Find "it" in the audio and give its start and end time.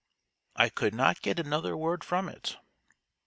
2.27-2.57